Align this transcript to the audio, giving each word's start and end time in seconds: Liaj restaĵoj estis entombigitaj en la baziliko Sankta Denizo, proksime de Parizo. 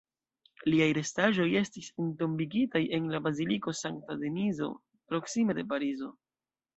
Liaj 0.67 0.85
restaĵoj 0.97 1.43
estis 1.59 1.89
entombigitaj 2.03 2.81
en 2.99 3.05
la 3.15 3.21
baziliko 3.27 3.73
Sankta 3.81 4.15
Denizo, 4.23 4.71
proksime 5.13 5.57
de 5.59 5.65
Parizo. 5.75 6.11